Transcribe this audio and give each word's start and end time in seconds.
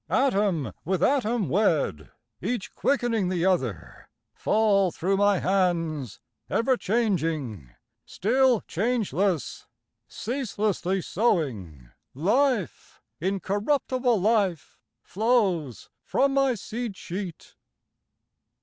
Atom 0.09 0.73
with 0.83 1.03
atom 1.03 1.47
wed, 1.47 2.09
Each 2.41 2.73
quickening 2.73 3.29
the 3.29 3.45
other, 3.45 4.09
Fall 4.33 4.89
through 4.89 5.17
my 5.17 5.37
hands, 5.37 6.19
ever 6.49 6.75
changing, 6.75 7.69
still 8.03 8.61
changeless 8.61 9.67
Ceaselessly 10.07 11.03
sowing, 11.03 11.91
Life, 12.15 12.99
incorruptible 13.19 14.19
life, 14.19 14.79
Flows 15.03 15.91
from 16.01 16.33
my 16.33 16.55
seed 16.55 16.97
sheet. 16.97 17.53